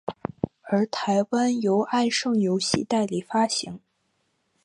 [0.63, 3.79] 而台湾由爱胜游戏代理发行。